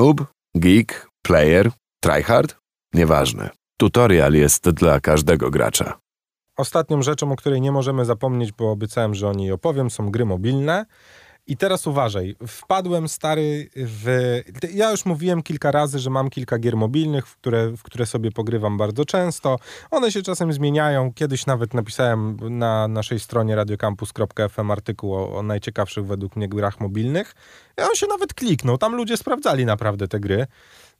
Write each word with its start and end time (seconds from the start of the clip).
Noob, 0.00 0.24
geek, 0.54 1.08
player, 1.22 1.70
tryhard? 2.02 2.56
Nieważne. 2.94 3.50
Tutorial 3.76 4.32
jest 4.32 4.70
dla 4.70 5.00
każdego 5.00 5.50
gracza. 5.50 5.98
Ostatnią 6.56 7.02
rzeczą, 7.02 7.32
o 7.32 7.36
której 7.36 7.60
nie 7.60 7.72
możemy 7.72 8.04
zapomnieć, 8.04 8.52
bo 8.52 8.70
obiecałem, 8.70 9.14
że 9.14 9.28
o 9.28 9.32
niej 9.32 9.52
opowiem, 9.52 9.90
są 9.90 10.10
gry 10.10 10.24
mobilne. 10.24 10.86
I 11.50 11.56
teraz 11.56 11.86
uważaj, 11.86 12.36
wpadłem 12.46 13.08
stary 13.08 13.68
w. 13.76 14.38
Ja 14.74 14.90
już 14.90 15.04
mówiłem 15.04 15.42
kilka 15.42 15.70
razy, 15.70 15.98
że 15.98 16.10
mam 16.10 16.30
kilka 16.30 16.58
gier 16.58 16.76
mobilnych, 16.76 17.26
w 17.26 17.36
które, 17.36 17.70
w 17.70 17.82
które 17.82 18.06
sobie 18.06 18.32
pogrywam 18.32 18.78
bardzo 18.78 19.04
często. 19.04 19.58
One 19.90 20.12
się 20.12 20.22
czasem 20.22 20.52
zmieniają. 20.52 21.12
Kiedyś 21.12 21.46
nawet 21.46 21.74
napisałem 21.74 22.36
na 22.58 22.88
naszej 22.88 23.20
stronie 23.20 23.56
radiocampus.fm 23.56 24.70
artykuł 24.70 25.14
o, 25.14 25.38
o 25.38 25.42
najciekawszych 25.42 26.06
według 26.06 26.36
mnie 26.36 26.48
grach 26.48 26.80
mobilnych. 26.80 27.34
I 27.78 27.82
on 27.82 27.94
się 27.94 28.06
nawet 28.06 28.34
kliknął. 28.34 28.78
Tam 28.78 28.96
ludzie 28.96 29.16
sprawdzali 29.16 29.66
naprawdę 29.66 30.08
te 30.08 30.20
gry. 30.20 30.46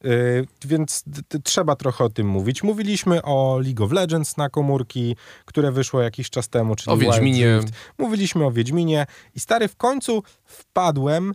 Yy, 0.05 0.46
więc 0.64 1.05
trzeba 1.45 1.77
trochę 1.77 2.05
o 2.05 2.09
tym 2.09 2.27
mówić. 2.27 2.62
Mówiliśmy 2.62 3.23
o 3.23 3.61
League 3.65 3.84
of 3.84 3.93
Legends 3.93 4.37
na 4.37 4.48
komórki, 4.48 5.16
które 5.45 5.73
wyszło 5.73 6.02
jakiś 6.02 6.30
czas 6.30 6.48
temu, 6.48 6.77
czyli 6.77 6.95
o 6.95 6.97
Wiedźminie. 6.97 7.61
Mówiliśmy 7.98 8.47
o 8.47 8.52
Wiedźminie 8.52 9.06
i 9.34 9.41
stary, 9.41 9.69
w 9.69 9.77
końcu 9.77 10.23
wpadłem 10.45 11.34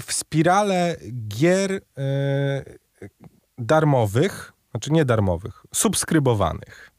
w 0.00 0.12
spiralę 0.12 0.96
gier 1.28 1.70
yy, 1.72 1.80
darmowych, 3.58 4.52
znaczy 4.70 4.92
nie 4.92 5.04
darmowych, 5.04 5.62
subskrybowanych. 5.74 6.90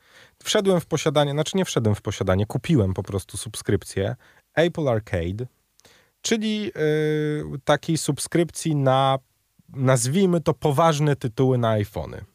Wszedłem 0.44 0.80
w 0.82 0.86
posiadanie, 0.86 1.32
znaczy 1.32 1.58
nie 1.58 1.66
wszedłem 1.66 1.96
w 1.96 2.02
posiadanie, 2.02 2.46
kupiłem 2.46 2.94
po 2.94 3.04
prostu 3.04 3.38
subskrypcję 3.38 4.16
Apple 4.56 4.90
Arcade, 4.90 5.46
czyli 6.22 6.64
yy, 6.64 6.72
takiej 7.64 7.98
subskrypcji 7.98 8.76
na 8.76 9.20
nazwijmy 9.76 10.42
to 10.42 10.54
poważne 10.54 11.16
tytuły 11.16 11.58
na 11.58 11.70
iPhony. 11.70 12.26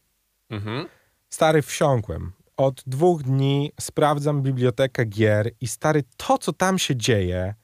Mhm. 0.51 0.87
Stary, 1.29 1.63
wsiąkłem. 1.63 2.33
Od 2.57 2.83
dwóch 2.87 3.23
dni 3.23 3.73
sprawdzam 3.81 4.43
bibliotekę 4.43 5.05
gier 5.05 5.51
i 5.61 5.69
stary, 5.69 6.05
to 6.17 6.39
co 6.39 6.53
tam 6.53 6.79
się 6.79 6.97
dzieje 6.97 7.55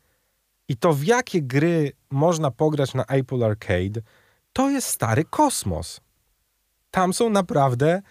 i 0.69 0.77
to 0.77 0.93
w 0.93 1.05
jakie 1.05 1.43
gry 1.43 1.93
można 2.11 2.51
pograć 2.51 2.95
na 2.95 3.05
Apple 3.05 3.45
Arcade, 3.45 4.01
to 4.53 4.71
jest 4.71 4.89
stary 4.89 5.25
kosmos. 5.25 6.01
Tam 6.91 7.13
są 7.13 7.31
naprawdę 7.31 8.03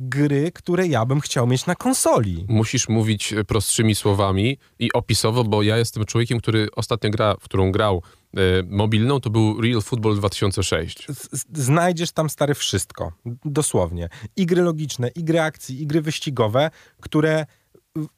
gry, 0.00 0.52
które 0.52 0.86
ja 0.86 1.06
bym 1.06 1.20
chciał 1.20 1.46
mieć 1.46 1.66
na 1.66 1.74
konsoli. 1.74 2.44
Musisz 2.48 2.88
mówić 2.88 3.34
prostszymi 3.46 3.94
słowami 3.94 4.58
i 4.78 4.92
opisowo, 4.92 5.44
bo 5.44 5.62
ja 5.62 5.76
jestem 5.76 6.04
człowiekiem, 6.04 6.38
który 6.38 6.68
ostatnio 6.76 7.10
gra, 7.10 7.34
w 7.40 7.44
którą 7.44 7.72
grał 7.72 8.02
e, 8.36 8.40
mobilną, 8.66 9.20
to 9.20 9.30
był 9.30 9.60
Real 9.60 9.82
Football 9.82 10.16
2006. 10.16 11.06
Z, 11.08 11.44
znajdziesz 11.54 12.12
tam 12.12 12.30
stary 12.30 12.54
wszystko, 12.54 13.12
dosłownie. 13.44 14.08
I 14.36 14.46
gry 14.46 14.62
logiczne, 14.62 15.08
i 15.08 15.24
gry 15.24 15.40
akcji, 15.40 15.82
i 15.82 15.86
gry 15.86 16.00
wyścigowe, 16.00 16.70
które 17.00 17.46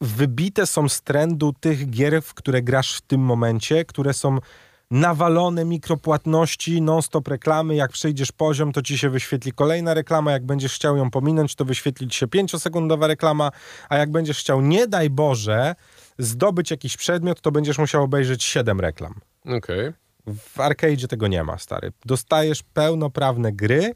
wybite 0.01 0.67
są 0.67 0.89
z 0.89 1.03
trendu 1.03 1.53
tych 1.61 1.91
gier, 1.91 2.23
w 2.23 2.35
które 2.35 2.63
grasz 2.63 2.97
w 2.97 3.01
tym 3.01 3.21
momencie, 3.21 3.85
które 3.85 4.15
są 4.15 4.39
nawalone 4.91 5.65
mikropłatności, 5.65 6.83
non-stop 6.83 7.29
reklamy. 7.29 7.75
Jak 7.75 7.93
przejdziesz 7.93 8.33
poziom, 8.33 8.73
to 8.73 8.83
ci 8.83 8.99
się 8.99 9.11
wyświetli 9.11 9.53
kolejna 9.53 9.95
reklama. 9.95 10.33
Jak 10.33 10.47
będziesz 10.47 10.75
chciał 10.75 10.97
ją 10.97 11.11
pominąć, 11.11 11.55
to 11.55 11.65
wyświetli 11.65 12.09
ci 12.09 12.19
się 12.19 12.29
pięciosekundowa 12.29 13.07
reklama. 13.07 13.51
A 13.89 13.97
jak 13.97 14.11
będziesz 14.11 14.39
chciał, 14.39 14.61
nie 14.61 14.87
daj 14.87 15.11
Boże, 15.11 15.75
zdobyć 16.19 16.71
jakiś 16.71 16.97
przedmiot, 16.97 17.41
to 17.41 17.53
będziesz 17.53 17.79
musiał 17.79 18.03
obejrzeć 18.03 18.45
siedem 18.45 18.81
reklam. 18.81 19.15
Okej. 19.45 19.57
Okay. 19.57 19.95
W 20.27 20.61
arcade 20.61 21.09
tego 21.09 21.29
nie 21.29 21.45
ma, 21.45 21.59
stary. 21.59 21.93
Dostajesz 22.05 22.63
pełnoprawne 22.63 23.53
gry, 23.53 23.95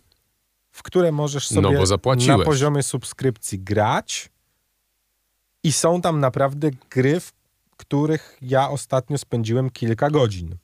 w 0.71 0.83
które 0.83 1.13
możesz 1.13 1.51
no, 1.51 1.55
sobie 1.55 1.79
no, 2.27 2.39
na 2.39 2.45
poziomie 2.45 2.83
subskrypcji 2.83 3.59
grać. 3.59 4.31
I 5.63 5.73
są 5.73 6.01
tam 6.01 6.21
naprawdę 6.21 6.71
gry, 6.91 7.21
w 7.21 7.33
których 7.77 8.39
ja 8.43 8.71
ostatnio 8.71 9.19
spędziłem 9.19 9.71
kilka 9.71 10.11
godzin. 10.11 10.57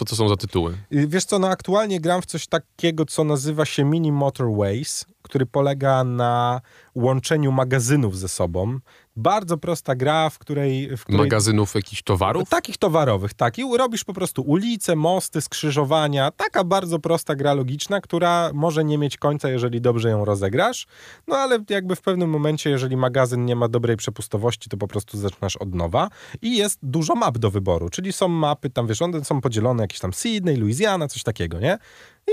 Co 0.00 0.04
to 0.04 0.16
są 0.16 0.28
za 0.28 0.36
tytuły? 0.36 0.78
Y, 0.92 1.06
wiesz 1.06 1.24
co, 1.24 1.38
no 1.38 1.48
aktualnie 1.48 2.00
gram 2.00 2.22
w 2.22 2.26
coś 2.26 2.46
takiego, 2.46 3.06
co 3.06 3.24
nazywa 3.24 3.64
się 3.64 3.84
Mini 3.84 4.12
Motorways, 4.12 5.06
który 5.22 5.46
polega 5.46 6.04
na 6.04 6.60
łączeniu 6.94 7.52
magazynów 7.52 8.18
ze 8.18 8.28
sobą. 8.28 8.78
Bardzo 9.16 9.58
prosta 9.58 9.94
gra, 9.94 10.30
w 10.30 10.38
której... 10.38 10.96
W 10.96 11.02
której 11.02 11.20
Magazynów 11.20 11.74
jakichś 11.74 12.02
towarów? 12.02 12.48
Takich 12.48 12.78
towarowych, 12.78 13.34
tak. 13.34 13.58
I 13.58 13.76
robisz 13.78 14.04
po 14.04 14.12
prostu 14.12 14.42
ulice, 14.42 14.96
mosty, 14.96 15.40
skrzyżowania. 15.40 16.30
Taka 16.30 16.64
bardzo 16.64 16.98
prosta 16.98 17.34
gra 17.34 17.54
logiczna, 17.54 18.00
która 18.00 18.50
może 18.54 18.84
nie 18.84 18.98
mieć 18.98 19.16
końca, 19.16 19.48
jeżeli 19.48 19.80
dobrze 19.80 20.10
ją 20.10 20.24
rozegrasz. 20.24 20.86
No 21.28 21.36
ale 21.36 21.58
jakby 21.70 21.96
w 21.96 22.00
pewnym 22.00 22.30
momencie, 22.30 22.70
jeżeli 22.70 22.96
magazyn 22.96 23.44
nie 23.44 23.56
ma 23.56 23.68
dobrej 23.68 23.96
przepustowości, 23.96 24.70
to 24.70 24.76
po 24.76 24.88
prostu 24.88 25.18
zaczynasz 25.18 25.56
od 25.56 25.74
nowa. 25.74 26.08
I 26.42 26.56
jest 26.56 26.78
dużo 26.82 27.14
map 27.14 27.38
do 27.38 27.50
wyboru, 27.50 27.88
czyli 27.88 28.12
są 28.12 28.28
mapy, 28.28 28.70
tam 28.70 28.86
wiesz, 28.86 29.02
one 29.02 29.24
są 29.24 29.40
podzielone 29.40 29.82
jakieś 29.82 30.00
tam 30.00 30.12
Sydney, 30.12 30.56
Louisiana, 30.56 31.08
coś 31.08 31.22
takiego, 31.22 31.60
nie? 31.60 31.78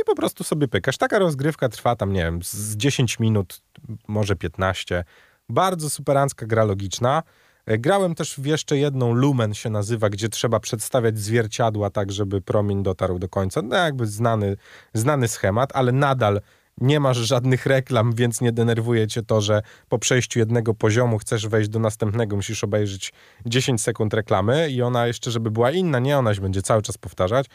I 0.01 0.05
po 0.05 0.15
prostu 0.15 0.43
sobie 0.43 0.67
pykasz. 0.67 0.97
Taka 0.97 1.19
rozgrywka 1.19 1.69
trwa 1.69 1.95
tam, 1.95 2.13
nie 2.13 2.23
wiem, 2.23 2.39
z 2.43 2.75
10 2.75 3.19
minut, 3.19 3.61
może 4.07 4.35
15 4.35 5.03
bardzo 5.49 5.89
superancka 5.89 6.45
gra 6.45 6.63
logiczna. 6.63 7.23
E, 7.65 7.77
grałem 7.77 8.15
też 8.15 8.35
w 8.35 8.45
jeszcze 8.45 8.77
jedną, 8.77 9.13
Lumen 9.13 9.53
się 9.53 9.69
nazywa, 9.69 10.09
gdzie 10.09 10.29
trzeba 10.29 10.59
przedstawiać 10.59 11.19
zwierciadła 11.19 11.89
tak, 11.89 12.11
żeby 12.11 12.41
promień 12.41 12.83
dotarł 12.83 13.19
do 13.19 13.29
końca. 13.29 13.61
No 13.61 13.75
jakby 13.75 14.07
znany, 14.07 14.57
znany 14.93 15.27
schemat, 15.27 15.69
ale 15.73 15.91
nadal 15.91 16.41
nie 16.81 16.99
masz 16.99 17.17
żadnych 17.17 17.65
reklam, 17.65 18.13
więc 18.13 18.41
nie 18.41 18.51
denerwuje 18.51 19.07
cię 19.07 19.23
to, 19.23 19.41
że 19.41 19.61
po 19.89 19.99
przejściu 19.99 20.39
jednego 20.39 20.73
poziomu 20.73 21.17
chcesz 21.17 21.47
wejść 21.47 21.69
do 21.69 21.79
następnego, 21.79 22.35
musisz 22.35 22.63
obejrzeć 22.63 23.13
10 23.45 23.81
sekund 23.81 24.13
reklamy 24.13 24.69
i 24.69 24.81
ona 24.81 25.07
jeszcze, 25.07 25.31
żeby 25.31 25.51
była 25.51 25.71
inna, 25.71 25.99
nie, 25.99 26.17
ona 26.17 26.33
się 26.33 26.41
będzie 26.41 26.61
cały 26.61 26.81
czas 26.81 26.97
powtarzać. 26.97 27.45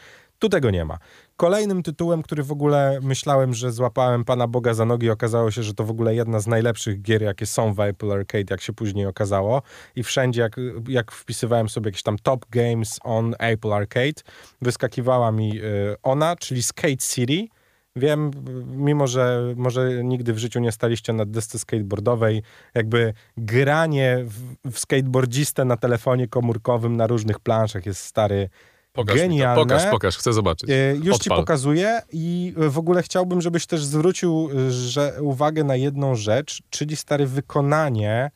Tu 0.43 0.49
tego 0.49 0.71
nie 0.71 0.85
ma. 0.85 0.97
Kolejnym 1.37 1.83
tytułem, 1.83 2.23
który 2.23 2.43
w 2.43 2.51
ogóle 2.51 2.99
myślałem, 3.01 3.53
że 3.53 3.71
złapałem 3.71 4.25
Pana 4.25 4.47
Boga 4.47 4.73
za 4.73 4.85
nogi, 4.85 5.09
okazało 5.09 5.51
się, 5.51 5.63
że 5.63 5.73
to 5.73 5.83
w 5.83 5.89
ogóle 5.89 6.15
jedna 6.15 6.39
z 6.39 6.47
najlepszych 6.47 7.01
gier, 7.01 7.21
jakie 7.21 7.45
są 7.45 7.73
w 7.73 7.79
Apple 7.79 8.11
Arcade, 8.11 8.45
jak 8.49 8.61
się 8.61 8.73
później 8.73 9.05
okazało. 9.05 9.61
I 9.95 10.03
wszędzie, 10.03 10.41
jak, 10.41 10.55
jak 10.87 11.11
wpisywałem 11.11 11.69
sobie 11.69 11.87
jakieś 11.87 12.03
tam 12.03 12.17
top 12.17 12.45
games 12.49 12.99
on 13.03 13.35
Apple 13.39 13.73
Arcade, 13.73 14.21
wyskakiwała 14.61 15.31
mi 15.31 15.61
y, 15.61 15.95
ona, 16.03 16.35
czyli 16.35 16.63
Skate 16.63 16.97
City. 16.97 17.47
Wiem, 17.95 18.31
mimo 18.65 19.07
że 19.07 19.53
może 19.55 20.03
nigdy 20.03 20.33
w 20.33 20.37
życiu 20.37 20.59
nie 20.59 20.71
staliście 20.71 21.13
na 21.13 21.25
desce 21.25 21.59
skateboardowej, 21.59 22.43
jakby 22.75 23.13
granie 23.37 24.17
w, 24.25 24.71
w 24.71 24.79
skateboardzistę 24.79 25.65
na 25.65 25.77
telefonie 25.77 26.27
komórkowym 26.27 26.97
na 26.97 27.07
różnych 27.07 27.39
planszach 27.39 27.85
jest 27.85 28.01
stary 28.01 28.49
Pokaż 28.93 29.15
Genialne. 29.15 29.61
Pokaż, 29.63 29.91
pokaż, 29.91 30.17
chcę 30.17 30.33
zobaczyć. 30.33 30.69
E, 30.69 30.95
już 30.95 31.15
Odpal. 31.15 31.19
ci 31.19 31.29
pokazuję 31.29 32.01
i 32.11 32.53
w 32.57 32.77
ogóle 32.77 33.03
chciałbym, 33.03 33.41
żebyś 33.41 33.65
też 33.65 33.83
zwrócił 33.83 34.49
że, 34.69 35.13
uwagę 35.21 35.63
na 35.63 35.75
jedną 35.75 36.15
rzecz, 36.15 36.61
czyli 36.69 36.95
stare 36.95 37.25
wykonanie 37.25 38.31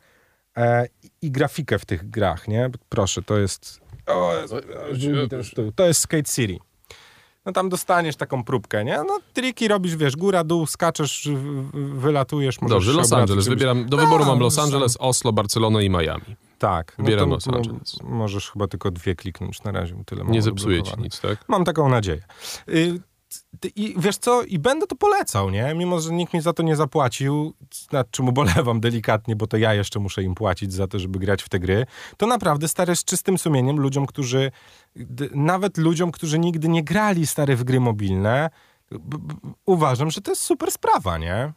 e, 0.57 0.88
i 1.22 1.31
grafikę 1.31 1.79
w 1.79 1.85
tych 1.85 2.09
grach, 2.09 2.47
nie? 2.47 2.69
Proszę, 2.90 3.22
to 3.22 3.38
jest... 3.38 3.79
O, 4.06 4.34
to 5.75 5.88
jest 5.88 6.01
Skate 6.01 6.23
City. 6.23 6.57
No 7.45 7.53
tam 7.53 7.69
dostaniesz 7.69 8.16
taką 8.16 8.44
próbkę, 8.44 8.85
nie? 8.85 8.97
No 8.97 9.19
triki 9.34 9.68
robisz, 9.68 9.95
wiesz, 9.95 10.16
góra, 10.16 10.44
dół, 10.44 10.66
skaczesz, 10.66 11.29
wylatujesz. 11.74 12.57
Dobrze, 12.69 12.94
Los 12.94 13.13
Angeles. 13.13 13.47
Wybieram, 13.47 13.85
do 13.85 13.97
wyboru 13.97 14.25
mam 14.25 14.39
Los 14.39 14.59
Angeles, 14.59 14.97
Oslo, 15.00 15.34
Barcelonę 15.34 15.85
i 15.85 15.89
Miami. 15.89 16.35
Tak. 16.57 16.95
No 16.97 17.25
Los 17.25 17.47
Angeles. 17.47 17.97
możesz 18.03 18.51
chyba 18.51 18.68
tylko 18.68 18.91
dwie 18.91 19.16
kliknąć 19.16 19.63
na 19.63 19.72
razie. 19.72 20.03
Tyle 20.06 20.25
Nie 20.25 20.41
zepsuje 20.41 20.84
ci 20.84 20.94
nic, 20.97 21.22
tak? 21.22 21.45
Mam 21.47 21.66
taką 21.66 21.90
nadzieję. 21.90 22.22
Y, 22.69 23.00
I 23.75 23.95
wiesz 23.97 24.18
co, 24.18 24.44
i 24.44 24.59
będę 24.59 24.88
to 24.88 24.95
polecał, 24.95 25.50
nie? 25.50 25.74
Mimo, 25.75 26.00
że 26.00 26.12
nikt 26.12 26.33
mi 26.33 26.42
za 26.42 26.54
to 26.54 26.63
nie 26.63 26.75
zapłacił, 26.75 27.54
nad 27.92 28.12
czym 28.12 28.30
ubolewam 28.30 28.80
delikatnie, 28.88 29.36
bo 29.36 29.48
to 29.48 29.57
ja 29.57 29.74
jeszcze 29.74 30.00
muszę 30.00 30.24
im 30.24 30.36
płacić 30.36 30.74
za 30.74 30.88
to, 30.88 31.00
żeby 31.00 31.19
grać 31.19 31.44
w 31.44 31.50
te 31.50 31.59
gry, 31.59 31.86
to 32.18 32.27
naprawdę 32.27 32.68
stary 32.68 32.95
z 32.95 33.03
czystym 33.03 33.38
sumieniem 33.38 33.80
ludziom, 33.80 34.06
którzy, 34.06 34.51
nawet 35.36 35.77
ludziom, 35.77 36.12
którzy 36.12 36.39
nigdy 36.39 36.69
nie 36.69 36.83
grali 36.83 37.27
stare 37.27 37.56
w 37.56 37.63
gry 37.63 37.80
mobilne, 37.80 38.50
uważam, 39.65 40.12
że 40.12 40.21
to 40.21 40.31
jest 40.31 40.42
super 40.42 40.71
sprawa, 40.71 41.18
nie? 41.18 41.53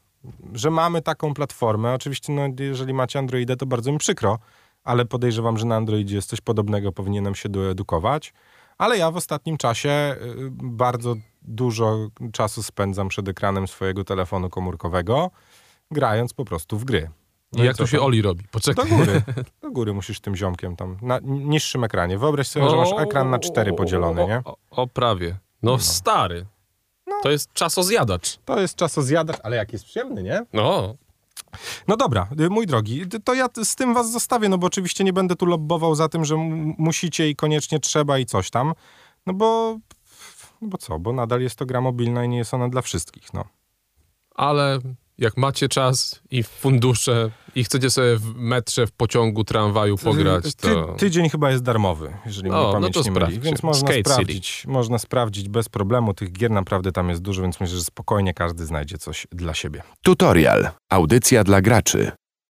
Że 0.53 0.71
mamy 0.71 1.03
taką 1.03 1.35
platformę. 1.35 1.95
Oczywiście, 1.95 2.33
no, 2.33 2.43
jeżeli 2.59 2.95
macie 2.95 3.19
Androida, 3.19 3.57
to 3.57 3.67
bardzo 3.67 3.93
mi 3.93 3.99
przykro, 3.99 4.39
ale 4.85 5.05
podejrzewam, 5.05 5.59
że 5.59 5.67
na 5.67 5.77
Androidzie 5.77 6.17
jest 6.17 6.29
coś 6.29 6.41
podobnego, 6.41 6.93
powinienem 6.93 7.35
się 7.35 7.49
doedukować. 7.49 8.33
Ale 8.79 8.99
ja 8.99 9.11
w 9.11 9.17
ostatnim 9.17 9.57
czasie 9.57 9.91
y, 9.91 10.51
bardzo 10.53 11.15
dużo 11.43 12.09
czasu 12.33 12.63
spędzam 12.63 13.09
przed 13.09 13.29
ekranem 13.29 13.69
swojego 13.69 14.05
telefonu 14.05 14.51
komórkowego, 14.51 15.31
grając 15.91 16.33
po 16.33 16.45
prostu 16.45 16.79
w 16.79 16.85
gry. 16.85 17.11
No 17.53 17.63
I 17.63 17.67
jak 17.67 17.77
to 17.77 17.87
się 17.87 18.01
Oli 18.01 18.23
robi? 18.23 18.45
Poczekaj. 18.51 18.91
Do 18.91 18.97
góry. 18.97 19.23
Do 19.63 19.71
góry 19.71 19.93
musisz 19.95 20.21
tym 20.21 20.37
ziomkiem 20.37 20.77
tam, 20.77 20.97
na 21.03 21.19
niższym 21.23 21.85
ekranie. 21.85 22.19
Wyobraź 22.19 22.49
sobie, 22.49 22.67
o, 22.67 22.71
że 22.71 22.77
masz 22.77 23.03
ekran 23.03 23.31
na 23.31 23.39
cztery 23.39 23.73
podzielony, 23.73 24.27
nie? 24.27 24.43
O, 24.45 24.57
o, 24.71 24.83
o 24.83 24.87
prawie. 24.87 25.37
No, 25.63 25.73
no, 25.73 25.79
stary. 25.79 26.47
No 27.07 27.21
To 27.23 27.31
jest 27.31 27.53
czasozjadacz. 27.53 28.37
To 28.45 28.61
jest 28.61 28.77
czasozjadacz, 28.77 29.37
ale 29.43 29.57
jak 29.57 29.73
jest 29.73 29.85
przyjemny, 29.85 30.23
nie? 30.23 30.47
No, 30.53 30.95
No 31.89 31.97
dobra, 31.97 32.29
y, 32.41 32.51
mój 32.51 32.67
drogi, 32.67 33.03
y, 33.03 33.21
to 33.21 33.35
ja 33.35 33.49
z 33.65 33.77
tym 33.77 33.95
was 33.95 34.13
zostawię, 34.13 34.49
no 34.49 34.59
bo 34.59 34.67
oczywiście 34.67 35.05
nie 35.05 35.13
będę 35.13 35.37
tu 35.37 35.47
lobbował 35.47 35.95
za 35.95 36.09
tym, 36.09 36.25
że 36.25 36.37
musicie 36.79 37.29
i 37.31 37.37
koniecznie 37.37 37.81
trzeba 37.81 38.19
i 38.19 38.27
coś 38.27 38.51
tam, 38.51 38.73
no 39.27 39.35
bo, 39.35 39.79
no 40.63 40.69
bo 40.69 40.79
co, 40.79 40.99
bo 40.99 41.13
nadal 41.13 41.41
jest 41.41 41.57
to 41.57 41.67
gra 41.67 41.81
mobilna 41.81 42.25
i 42.25 42.29
nie 42.29 42.39
jest 42.39 42.55
ona 42.55 42.69
dla 42.69 42.83
wszystkich, 42.83 43.35
no. 43.35 43.45
ale 44.35 44.79
jak 45.21 45.37
macie 45.37 45.69
czas 45.69 46.21
i 46.31 46.43
fundusze 46.43 47.31
i 47.55 47.65
chcecie 47.65 47.91
sobie 47.91 48.17
w 48.17 48.35
metrze, 48.37 48.87
w 48.87 48.93
pociągu, 48.93 49.45
tramwaju 49.45 49.97
pograć, 49.97 50.55
Ty, 50.55 50.69
to... 50.69 50.95
tydzień 50.99 51.29
chyba 51.29 51.51
jest 51.51 51.63
darmowy, 51.63 52.13
jeżeli 52.27 52.51
O, 52.51 52.53
mnie 52.53 52.63
no 52.67 52.73
pamięć 52.73 52.95
to 52.95 53.03
nie 53.03 53.11
myli, 53.11 53.41
więc 53.41 53.63
można 53.63 53.89
Skate 53.89 53.97
City. 53.97 54.11
sprawdzić, 54.11 54.65
można 54.67 54.99
sprawdzić 54.99 55.49
bez 55.49 55.69
problemu, 55.69 56.15
tych 56.15 56.33
gier 56.33 56.51
naprawdę 56.51 56.93
tam 56.93 57.09
jest 57.09 57.23
dużo, 57.23 57.43
więc 57.43 57.61
myślę, 57.61 57.77
że 57.77 57.85
spokojnie 57.85 58.35
każdy 58.35 58.67
znajdzie 58.67 58.99
coś 58.99 59.27
dla 59.33 59.55
siebie. 59.55 59.83
Tutorial. 60.03 60.69
Audycja 60.91 61.45
dla 61.45 61.61
graczy. 61.61 62.13